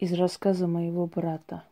из 0.00 0.14
рассказа 0.14 0.66
моего 0.66 1.06
брата. 1.06 1.62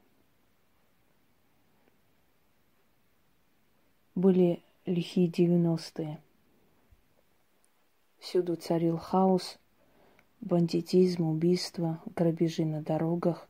Были 4.14 4.62
лихие 4.84 5.28
девяностые. 5.28 6.20
Всюду 8.18 8.56
царил 8.56 8.98
хаос, 8.98 9.58
бандитизм, 10.42 11.22
убийства, 11.22 12.02
грабежи 12.14 12.66
на 12.66 12.82
дорогах. 12.82 13.48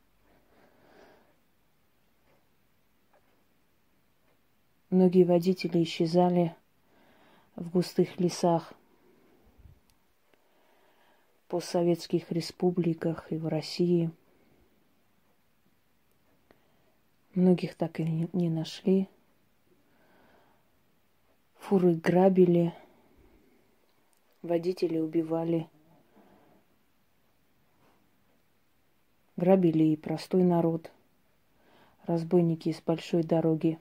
Многие 4.91 5.25
водители 5.25 5.83
исчезали 5.83 6.55
в 7.57 7.69
густых 7.71 8.21
лесах, 8.21 8.73
постсоветских 11.49 12.31
республиках 12.31 13.33
и 13.33 13.37
в 13.37 13.49
России. 13.49 14.13
Многих 17.38 17.77
так 17.77 18.01
и 18.01 18.28
не 18.33 18.51
нашли. 18.51 19.09
Фуры 21.60 21.95
грабили, 21.95 22.74
водители 24.42 24.98
убивали. 24.98 25.69
Грабили 29.37 29.84
и 29.84 29.96
простой 29.96 30.43
народ, 30.43 30.91
разбойники 32.06 32.73
с 32.73 32.82
большой 32.82 33.23
дороги. 33.23 33.79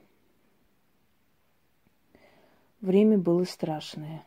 Время 2.81 3.17
было 3.17 3.43
страшное. 3.43 4.23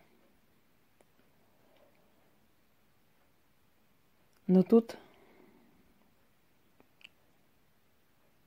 Но 4.49 4.65
тут 4.65 4.99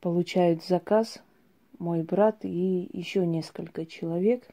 получают 0.03 0.61
заказ 0.65 1.23
мой 1.79 2.03
брат 2.03 2.43
и 2.43 2.89
еще 2.91 3.25
несколько 3.25 3.85
человек. 3.85 4.45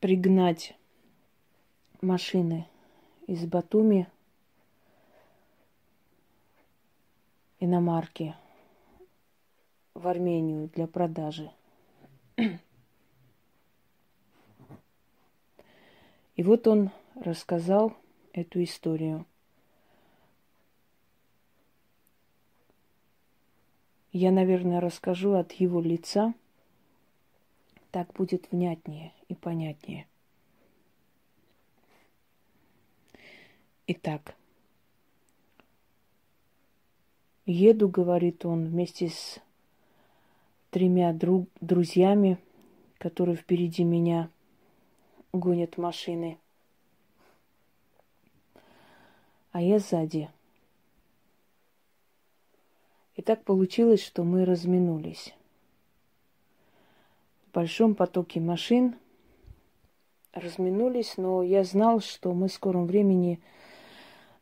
Пригнать 0.00 0.74
машины 2.00 2.66
из 3.26 3.44
Батуми 3.44 4.08
иномарки 7.60 8.34
в 9.92 10.08
Армению 10.08 10.70
для 10.74 10.86
продажи. 10.86 11.52
И 16.36 16.42
вот 16.42 16.66
он 16.66 16.90
рассказал 17.16 17.94
эту 18.32 18.62
историю. 18.62 19.26
Я, 24.12 24.30
наверное, 24.30 24.80
расскажу 24.80 25.34
от 25.34 25.52
его 25.52 25.80
лица. 25.80 26.34
Так 27.90 28.12
будет 28.14 28.50
внятнее 28.50 29.12
и 29.28 29.34
понятнее. 29.34 30.06
Итак, 33.86 34.36
еду, 37.46 37.88
говорит 37.88 38.44
он, 38.44 38.66
вместе 38.66 39.08
с 39.08 39.40
тремя 40.70 41.12
друг, 41.12 41.48
друзьями, 41.60 42.38
которые 42.98 43.36
впереди 43.36 43.84
меня 43.84 44.30
гонят 45.32 45.78
машины. 45.78 46.38
А 49.52 49.62
я 49.62 49.78
сзади. 49.78 50.30
И 53.16 53.22
так 53.22 53.44
получилось, 53.44 54.02
что 54.02 54.24
мы 54.24 54.44
разминулись. 54.44 55.34
В 57.46 57.54
большом 57.54 57.94
потоке 57.94 58.40
машин 58.40 58.96
разминулись, 60.32 61.16
но 61.16 61.42
я 61.42 61.64
знал, 61.64 62.00
что 62.00 62.32
мы 62.32 62.48
в 62.48 62.52
скором 62.52 62.86
времени 62.86 63.40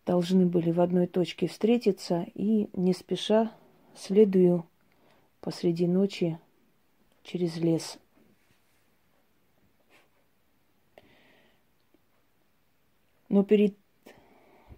должны 0.05 0.47
были 0.47 0.71
в 0.71 0.81
одной 0.81 1.07
точке 1.07 1.49
встретиться 1.49 2.27
и 2.35 2.69
не 2.75 2.93
спеша 2.93 3.53
следую 3.95 4.67
посреди 5.41 5.87
ночи 5.87 6.39
через 7.23 7.57
лес. 7.57 7.99
Но 13.29 13.43
перед, 13.43 13.77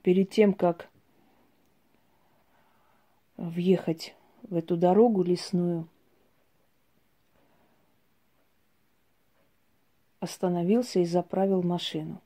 перед 0.08 0.30
тем, 0.30 0.54
как 0.54 0.88
въехать 3.36 4.14
в 4.40 4.54
эту 4.54 4.78
дорогу 4.78 5.22
лесную, 5.22 5.86
остановился 10.20 11.00
и 11.00 11.04
заправил 11.04 11.62
машину. 11.62 12.22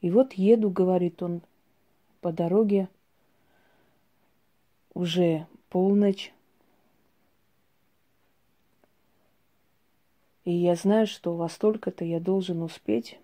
И 0.00 0.10
вот 0.10 0.32
еду, 0.32 0.70
говорит 0.70 1.22
он, 1.22 1.42
по 2.22 2.32
дороге, 2.32 2.88
уже 4.94 5.46
полночь, 5.68 6.32
И 10.44 10.50
я 10.50 10.74
знаю, 10.74 11.06
что 11.06 11.36
во 11.36 11.48
столько-то 11.48 12.04
я 12.04 12.18
должен 12.18 12.62
успеть 12.62 13.20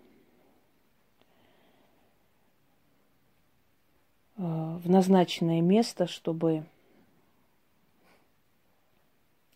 в 4.39 4.89
назначенное 4.89 5.61
место, 5.61 6.07
чтобы 6.07 6.65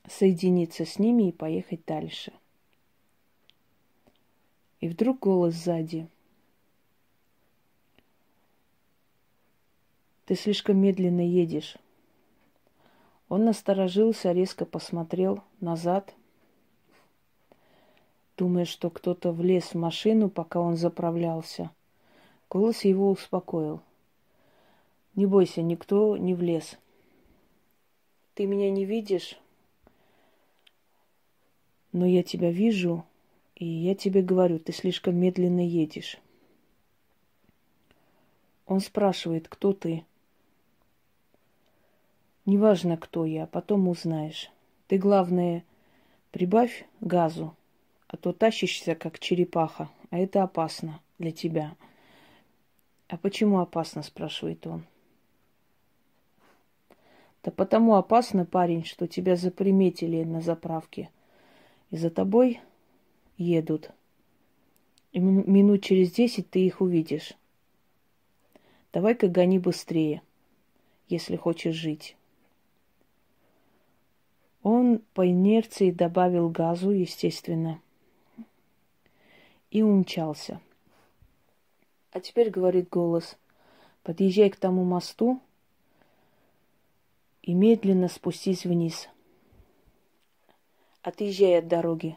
соединиться 0.06 0.84
с 0.84 0.98
ними 0.98 1.28
и 1.28 1.32
поехать 1.32 1.84
дальше. 1.86 2.32
И 4.80 4.88
вдруг 4.88 5.20
голос 5.20 5.54
сзади. 5.54 6.06
Ты 10.26 10.34
слишком 10.34 10.76
медленно 10.76 11.26
едешь. 11.26 11.76
Он 13.28 13.44
насторожился, 13.44 14.32
резко 14.32 14.66
посмотрел 14.66 15.42
назад– 15.60 16.14
думая, 18.42 18.64
что 18.64 18.90
кто-то 18.90 19.30
влез 19.30 19.66
в 19.66 19.74
машину, 19.74 20.28
пока 20.28 20.58
он 20.58 20.76
заправлялся. 20.76 21.70
Голос 22.50 22.84
его 22.84 23.08
успокоил. 23.10 23.80
Не 25.14 25.26
бойся, 25.26 25.62
никто 25.62 26.16
не 26.16 26.34
влез. 26.34 26.78
Ты 28.34 28.46
меня 28.46 28.70
не 28.70 28.86
видишь, 28.86 29.38
но 31.92 32.06
я 32.06 32.22
тебя 32.22 32.50
вижу, 32.50 33.04
и 33.54 33.66
я 33.66 33.94
тебе 33.94 34.22
говорю, 34.22 34.58
ты 34.58 34.72
слишком 34.72 35.16
медленно 35.16 35.66
едешь. 35.66 36.18
Он 38.66 38.80
спрашивает, 38.80 39.48
кто 39.48 39.74
ты. 39.74 40.04
Неважно, 42.46 42.96
кто 42.96 43.26
я, 43.26 43.46
потом 43.46 43.88
узнаешь. 43.88 44.50
Ты, 44.88 44.96
главное, 44.96 45.64
прибавь 46.30 46.86
газу, 47.00 47.54
а 48.08 48.16
то 48.16 48.32
тащишься, 48.32 48.94
как 48.94 49.18
черепаха, 49.18 49.90
а 50.10 50.18
это 50.18 50.42
опасно 50.42 51.00
для 51.18 51.32
тебя. 51.32 51.76
А 53.08 53.18
почему 53.18 53.60
опасно, 53.60 54.02
спрашивает 54.02 54.66
он. 54.66 54.86
Да 57.42 57.50
потому 57.50 57.96
опасно, 57.96 58.44
парень, 58.44 58.84
что 58.84 59.06
тебя 59.06 59.36
заприметили 59.36 60.22
на 60.24 60.40
заправке. 60.40 61.10
И 61.90 61.96
за 61.96 62.10
тобой 62.10 62.60
едут. 63.36 63.90
И 65.12 65.18
минут 65.18 65.82
через 65.82 66.12
десять 66.12 66.48
ты 66.50 66.64
их 66.64 66.80
увидишь. 66.80 67.34
Давай-ка 68.92 69.28
гони 69.28 69.58
быстрее, 69.58 70.22
если 71.08 71.36
хочешь 71.36 71.74
жить. 71.74 72.16
Он 74.62 75.00
по 75.14 75.28
инерции 75.28 75.90
добавил 75.90 76.48
газу, 76.48 76.90
естественно– 76.90 77.80
и 79.72 79.82
умчался. 79.82 80.60
А 82.12 82.20
теперь 82.20 82.50
говорит 82.50 82.90
голос, 82.90 83.38
подъезжай 84.02 84.50
к 84.50 84.56
тому 84.56 84.84
мосту 84.84 85.40
и 87.42 87.54
медленно 87.54 88.08
спустись 88.08 88.64
вниз. 88.64 89.08
Отъезжай 91.02 91.58
от 91.58 91.68
дороги. 91.68 92.16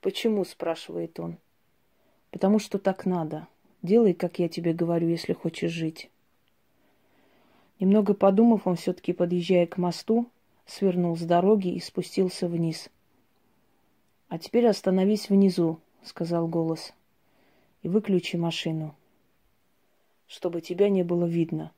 Почему, 0.00 0.44
спрашивает 0.44 1.20
он. 1.20 1.36
Потому 2.30 2.58
что 2.58 2.78
так 2.78 3.04
надо. 3.04 3.46
Делай, 3.82 4.14
как 4.14 4.38
я 4.38 4.48
тебе 4.48 4.72
говорю, 4.72 5.08
если 5.08 5.34
хочешь 5.34 5.70
жить. 5.70 6.10
Немного 7.78 8.14
подумав, 8.14 8.66
он 8.66 8.76
все-таки, 8.76 9.12
подъезжая 9.12 9.66
к 9.66 9.76
мосту, 9.76 10.26
свернул 10.66 11.16
с 11.16 11.22
дороги 11.22 11.68
и 11.68 11.80
спустился 11.80 12.48
вниз. 12.48 12.88
А 14.28 14.38
теперь 14.38 14.66
остановись 14.66 15.28
внизу, 15.28 15.78
сказал 16.02 16.48
голос, 16.48 16.94
и 17.82 17.88
выключи 17.88 18.36
машину, 18.36 18.94
чтобы 20.26 20.60
тебя 20.60 20.88
не 20.88 21.02
было 21.02 21.26
видно. 21.26 21.72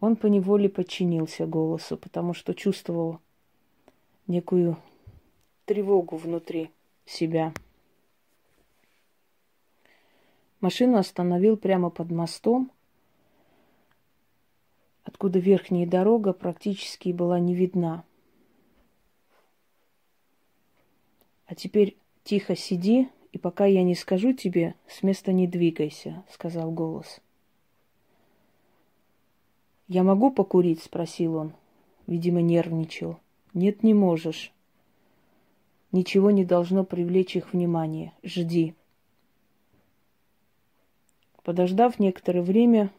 Он 0.00 0.14
поневоле 0.14 0.68
подчинился 0.68 1.46
голосу, 1.46 1.96
потому 1.96 2.32
что 2.32 2.54
чувствовал 2.54 3.20
некую 4.26 4.76
тревогу 5.64 6.16
внутри 6.16 6.70
себя. 7.04 7.52
Машину 10.60 10.98
остановил 10.98 11.56
прямо 11.56 11.90
под 11.90 12.10
мостом, 12.10 12.70
откуда 15.04 15.38
верхняя 15.38 15.86
дорога 15.86 16.32
практически 16.32 17.10
была 17.10 17.40
не 17.40 17.54
видна. 17.54 18.04
А 21.46 21.54
теперь 21.54 21.96
тихо 22.24 22.54
сиди, 22.54 23.08
и 23.32 23.38
пока 23.38 23.66
я 23.66 23.82
не 23.82 23.94
скажу 23.94 24.32
тебе, 24.32 24.74
с 24.86 25.02
места 25.02 25.32
не 25.32 25.46
двигайся, 25.46 26.24
сказал 26.30 26.70
голос. 26.70 27.20
Я 29.88 30.02
могу 30.02 30.30
покурить? 30.30 30.82
спросил 30.82 31.36
он. 31.36 31.52
Видимо, 32.06 32.42
нервничал. 32.42 33.18
Нет, 33.54 33.82
не 33.82 33.94
можешь. 33.94 34.52
Ничего 35.92 36.30
не 36.30 36.44
должно 36.44 36.84
привлечь 36.84 37.36
их 37.36 37.52
внимание. 37.52 38.12
Жди. 38.22 38.74
Подождав 41.42 41.98
некоторое 41.98 42.42
время, 42.42 42.90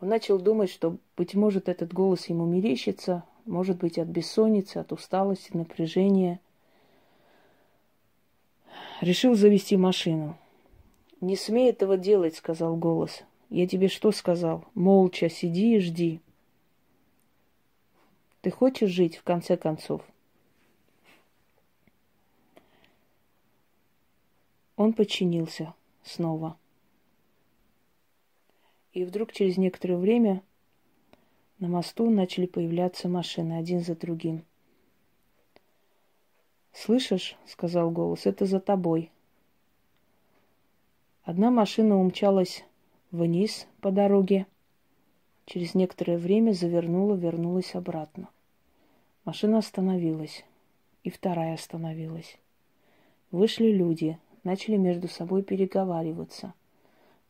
он 0.00 0.08
начал 0.08 0.40
думать, 0.40 0.70
что, 0.70 0.96
быть 1.16 1.34
может, 1.34 1.68
этот 1.68 1.92
голос 1.92 2.28
ему 2.28 2.44
мерещится, 2.44 3.22
может 3.44 3.78
быть, 3.78 3.98
от 3.98 4.08
бессонницы, 4.08 4.78
от 4.78 4.90
усталости, 4.90 5.56
напряжения. 5.56 6.40
Решил 9.00 9.36
завести 9.36 9.76
машину. 9.76 10.36
«Не 11.20 11.36
смей 11.36 11.70
этого 11.70 11.96
делать»,— 11.96 12.34
сказал 12.36 12.76
голос. 12.76 13.22
«Я 13.48 13.66
тебе 13.66 13.88
что 13.88 14.10
сказал? 14.12 14.64
Молча 14.74 15.28
сиди 15.28 15.76
и 15.76 15.80
жди. 15.80 16.20
Ты 18.40 18.50
хочешь 18.50 18.90
жить, 18.90 19.16
в 19.16 19.22
конце 19.22 19.56
концов?» 19.56 20.02
Он 24.76 24.92
подчинился 24.92 25.74
снова. 26.02 26.58
И 28.92 29.04
вдруг 29.04 29.32
через 29.32 29.56
некоторое 29.56 29.96
время 29.96 30.42
на 31.58 31.68
мосту 31.68 32.10
начали 32.10 32.46
появляться 32.46 33.08
машины 33.08 33.54
один 33.54 33.80
за 33.80 33.96
другим. 33.96 34.44
«Слышишь?»— 36.72 37.36
сказал 37.46 37.90
голос. 37.90 38.26
«Это 38.26 38.44
за 38.44 38.60
тобой». 38.60 39.10
Одна 41.24 41.50
машина 41.50 41.98
умчалась 41.98 42.64
вниз 43.16 43.66
по 43.80 43.90
дороге. 43.90 44.46
Через 45.46 45.74
некоторое 45.74 46.18
время 46.18 46.52
завернула, 46.52 47.14
вернулась 47.14 47.74
обратно. 47.74 48.28
Машина 49.24 49.58
остановилась, 49.58 50.44
и 51.02 51.10
вторая 51.10 51.54
остановилась. 51.54 52.36
Вышли 53.30 53.72
люди, 53.72 54.18
начали 54.44 54.76
между 54.76 55.08
собой 55.08 55.42
переговариваться— 55.42 56.54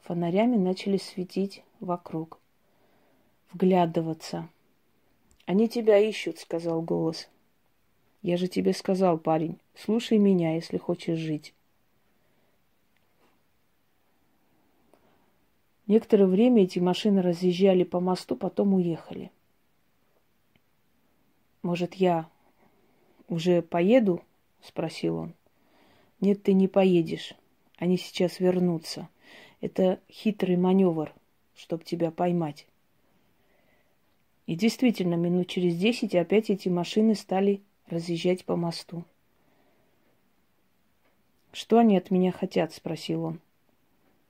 Фонарями 0.07 0.57
начали 0.57 0.99
светить 0.99 1.65
вокруг, 1.81 2.39
вглядываться. 3.53 4.49
«Они 5.47 5.69
тебя 5.69 5.99
ищут»,— 5.99 6.39
сказал 6.39 6.81
голос. 6.81 7.29
«Я 8.23 8.37
же 8.37 8.47
тебе 8.47 8.73
сказал, 8.73 9.19
парень, 9.19 9.59
слушай 9.75 10.19
меня, 10.19 10.55
если 10.55 10.79
хочешь 10.79 11.19
жить». 11.19 11.55
Некоторое 15.87 16.27
время 16.27 16.65
эти 16.65 16.79
машины 16.79 17.23
разъезжали 17.23 17.85
по 17.85 18.01
мосту, 18.01 18.37
потом 18.37 18.75
уехали. 18.75 19.31
«Может, 21.63 21.95
я 21.95 22.29
уже 23.29 23.63
поеду?»— 23.63 24.23
спросил 24.61 25.17
он. 25.17 25.35
«Нет, 26.21 26.43
ты 26.43 26.53
не 26.55 26.69
поедешь. 26.69 27.35
Они 27.77 27.99
сейчас 27.99 28.41
вернутся. 28.41 29.09
Это 29.61 30.01
хитрый 30.11 30.57
маневр, 30.57 31.13
чтобы 31.55 31.85
тебя 31.85 32.11
поймать. 32.11 32.67
И 34.47 34.55
действительно, 34.55 35.15
минут 35.15 35.49
через 35.49 35.77
десять 35.77 36.15
опять 36.15 36.51
эти 36.51 36.69
машины 36.69 37.15
стали 37.15 37.63
разъезжать 37.87 38.45
по 38.45 38.57
мосту. 38.57 39.05
«Что 41.53 41.79
они 41.79 41.97
от 41.97 42.11
меня 42.11 42.33
хотят?»– 42.33 42.73
спросил 42.75 43.25
он. 43.25 43.41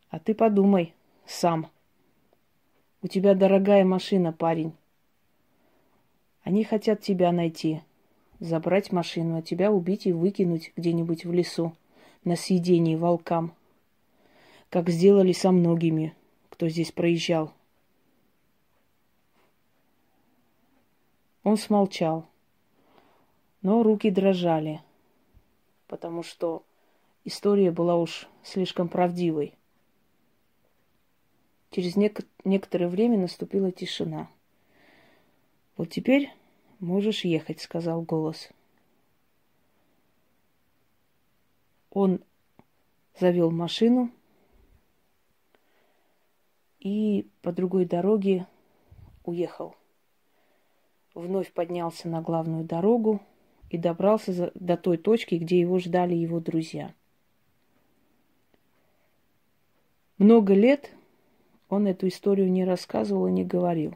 «А 0.09 0.19
ты 0.19 0.35
подумай 0.35 0.95
сам. 1.27 1.69
У 3.03 3.09
тебя 3.09 3.35
дорогая 3.35 3.85
машина, 3.85 4.33
парень. 4.33 4.73
Они 6.43 6.65
хотят 6.65 7.01
тебя 7.01 7.33
найти, 7.33 7.83
забрать 8.41 8.93
машину, 8.93 9.39
а 9.39 9.43
тебя 9.43 9.73
убить 9.73 10.07
и 10.07 10.13
выкинуть 10.13 10.73
где-нибудь 10.77 11.25
в 11.25 11.33
лесу 11.33 11.75
на 12.25 12.37
съедении 12.37 12.97
волкам 12.97 13.53
как 14.71 14.91
сделали 14.91 15.33
со 15.33 15.53
многими, 15.53 16.15
кто 16.51 16.69
здесь 16.69 16.93
проезжал. 16.93 17.53
Он 21.43 21.57
смолчал, 21.57 22.27
но 23.63 23.83
руки 23.83 24.11
дрожали, 24.11 24.83
потому 25.87 26.23
что 26.25 26.65
история 27.25 27.71
была 27.71 27.97
уж 27.97 28.29
слишком 28.43 28.89
правдивой. 28.89 29.55
Через 31.71 31.97
нек- 31.97 32.27
некоторое 32.45 32.89
время 32.89 33.19
наступила 33.19 33.73
тишина. 33.73 34.31
«Вот 35.77 35.91
теперь 35.91 36.33
можешь 36.81 37.25
ехать»,— 37.25 37.61
сказал 37.63 38.03
голос. 38.03 38.51
Он 41.91 42.23
завел 43.19 43.51
машину, 43.51 44.11
и 46.81 47.29
по 47.43 47.53
другой 47.53 47.85
дороге 47.85 48.47
уехал. 49.25 49.75
Вновь 51.15 51.51
поднялся 51.53 52.09
на 52.09 52.21
главную 52.21 52.65
дорогу 52.65 53.21
и 53.71 53.79
добрался 53.79 54.53
до 54.55 54.77
той 54.77 54.99
точки, 54.99 55.37
где 55.37 55.59
его 55.59 55.79
ждали 55.79 56.15
его 56.15 56.41
друзья. 56.41 56.95
Много 60.19 60.55
лет 60.55 60.91
он 61.69 61.87
эту 61.87 62.09
историю 62.09 62.51
не 62.51 62.65
рассказывал 62.65 63.27
и 63.27 63.33
не 63.33 63.45
говорил. 63.45 63.95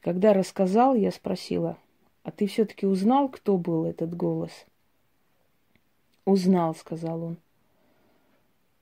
Когда 0.00 0.32
рассказал, 0.32 0.94
я 0.94 1.12
спросила, 1.12 1.78
а 2.24 2.30
ты 2.32 2.46
все-таки 2.46 2.86
узнал, 2.86 3.28
кто 3.28 3.56
был 3.56 3.84
этот 3.84 4.16
голос? 4.16 4.66
Узнал, 6.24 6.74
сказал 6.74 7.22
он. 7.22 7.36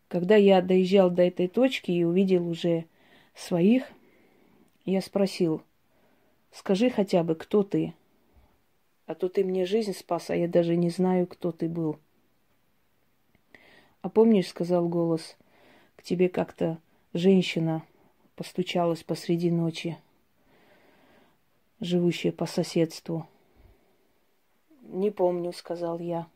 Когда 0.08 0.36
я 0.36 0.60
доезжал 0.62 1.10
до 1.10 1.22
этой 1.22 1.46
точки 1.46 1.90
и 1.90 2.04
увидел 2.04 2.48
уже 2.48 2.86
своих, 3.34 3.84
я 4.84 5.00
спросил, 5.02 5.62
скажи 6.52 6.90
хотя 6.90 7.22
бы, 7.22 7.34
кто 7.34 7.62
ты? 7.62 7.94
А 9.06 9.14
то 9.14 9.28
ты 9.28 9.44
мне 9.44 9.66
жизнь 9.66 9.92
спас, 9.92 10.30
а 10.30 10.36
я 10.36 10.48
даже 10.48 10.76
не 10.76 10.90
знаю, 10.90 11.26
кто 11.26 11.52
ты 11.52 11.68
был. 11.68 11.98
А 14.02 14.08
помнишь, 14.08 14.48
сказал 14.48 14.88
голос, 14.88 15.36
к 16.00 16.02
тебе 16.02 16.30
как-то 16.30 16.78
женщина 17.12 17.84
постучалась 18.34 19.02
посреди 19.02 19.50
ночи, 19.50 19.98
живущая 21.78 22.32
по 22.32 22.46
соседству. 22.46 23.28
Не 24.80 25.10
помню, 25.10 25.52
сказал 25.52 25.98
я. 25.98 26.26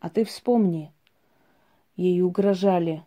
А 0.00 0.10
ты 0.10 0.26
вспомни, 0.26 0.92
ей 1.96 2.20
угрожали. 2.20 3.06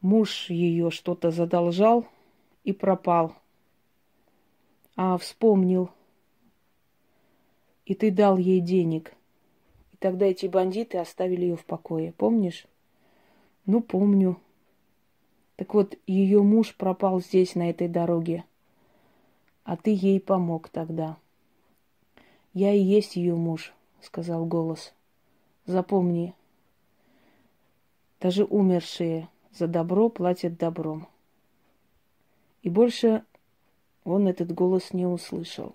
Муж 0.00 0.48
ее 0.48 0.90
что-то 0.90 1.30
задолжал 1.30 2.06
и 2.64 2.72
пропал. 2.72 3.34
А 4.96 5.18
вспомнил. 5.18 5.90
И 7.84 7.94
ты 7.94 8.10
дал 8.10 8.38
ей 8.38 8.60
денег. 8.60 9.14
И 9.92 9.98
тогда 9.98 10.24
эти 10.24 10.46
бандиты 10.46 10.96
оставили 10.96 11.42
ее 11.42 11.56
в 11.56 11.66
покое. 11.66 12.12
Помнишь? 12.12 12.66
Ну, 13.66 13.80
помню. 13.80 14.40
Так 15.56 15.74
вот, 15.74 15.96
ее 16.06 16.42
муж 16.42 16.74
пропал 16.74 17.20
здесь, 17.20 17.54
на 17.54 17.68
этой 17.70 17.88
дороге. 17.88 18.44
А 19.64 19.76
ты 19.76 19.90
ей 19.90 20.20
помог 20.20 20.68
тогда. 20.68 21.16
Я 22.52 22.72
и 22.72 22.80
есть 22.80 23.16
ее 23.16 23.34
муж, 23.34 23.72
сказал 24.00 24.46
голос. 24.46 24.94
Запомни, 25.66 26.32
даже 28.20 28.44
умершие 28.44 29.28
за 29.52 29.66
добро 29.66 30.08
платят 30.08 30.56
добром. 30.56 31.08
И 32.62 32.70
больше 32.70 33.24
он 34.04 34.28
этот 34.28 34.52
голос 34.52 34.92
не 34.92 35.06
услышал. 35.06 35.74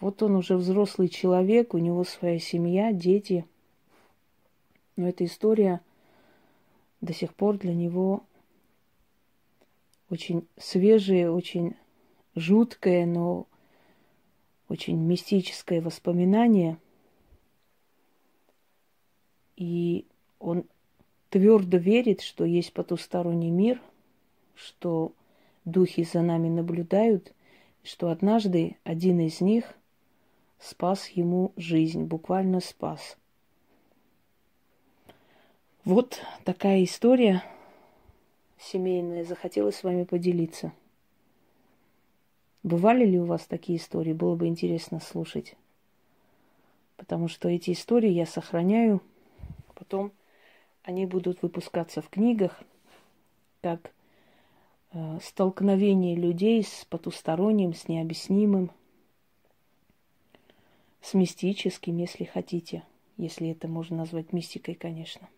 Вот 0.00 0.22
он 0.22 0.34
уже 0.34 0.56
взрослый 0.56 1.08
человек, 1.08 1.74
у 1.74 1.78
него 1.78 2.04
своя 2.04 2.38
семья, 2.38 2.92
дети. 2.92 3.44
Но 5.00 5.08
эта 5.08 5.24
история 5.24 5.80
до 7.00 7.14
сих 7.14 7.34
пор 7.34 7.56
для 7.56 7.72
него 7.72 8.22
очень 10.10 10.46
свежее, 10.58 11.30
очень 11.30 11.74
жуткое, 12.34 13.06
но 13.06 13.46
очень 14.68 14.98
мистическое 14.98 15.80
воспоминание. 15.80 16.76
И 19.56 20.04
он 20.38 20.66
твердо 21.30 21.78
верит, 21.78 22.20
что 22.20 22.44
есть 22.44 22.74
потусторонний 22.74 23.48
мир, 23.48 23.80
что 24.54 25.14
духи 25.64 26.04
за 26.04 26.20
нами 26.20 26.50
наблюдают, 26.50 27.32
что 27.82 28.10
однажды 28.10 28.76
один 28.84 29.18
из 29.20 29.40
них 29.40 29.64
спас 30.58 31.08
ему 31.08 31.54
жизнь, 31.56 32.04
буквально 32.04 32.60
спас. 32.60 33.16
Вот 35.90 36.22
такая 36.44 36.84
история 36.84 37.42
семейная. 38.60 39.24
Захотелось 39.24 39.74
с 39.74 39.82
вами 39.82 40.04
поделиться. 40.04 40.72
Бывали 42.62 43.04
ли 43.04 43.18
у 43.18 43.24
вас 43.24 43.44
такие 43.46 43.76
истории? 43.76 44.12
Было 44.12 44.36
бы 44.36 44.46
интересно 44.46 45.00
слушать. 45.00 45.56
Потому 46.96 47.26
что 47.26 47.48
эти 47.48 47.72
истории 47.72 48.10
я 48.10 48.24
сохраняю. 48.24 49.02
Потом 49.74 50.12
они 50.84 51.06
будут 51.06 51.42
выпускаться 51.42 52.02
в 52.02 52.08
книгах 52.08 52.62
как 53.60 53.92
э, 54.92 55.18
столкновение 55.20 56.14
людей 56.14 56.62
с 56.62 56.86
потусторонним, 56.88 57.74
с 57.74 57.88
необъяснимым, 57.88 58.70
с 61.02 61.14
мистическим, 61.14 61.96
если 61.96 62.22
хотите, 62.22 62.84
если 63.16 63.48
это 63.48 63.66
можно 63.66 63.96
назвать 63.96 64.32
мистикой, 64.32 64.76
конечно. 64.76 65.28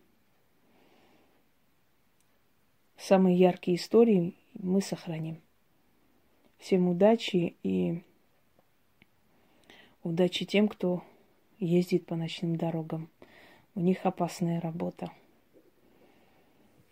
Самые 3.05 3.35
яркие 3.37 3.75
истории 3.75 4.33
мы 4.53 4.81
сохраним. 4.81 5.41
Всем 6.57 6.87
удачи 6.87 7.57
и 7.61 8.01
удачи 10.03 10.45
тем, 10.45 10.69
кто 10.69 11.03
ездит 11.59 12.05
по 12.05 12.15
ночным 12.15 12.55
дорогам. 12.55 13.09
У 13.75 13.81
них 13.81 14.05
опасная 14.05 14.61
работа. 14.61 15.11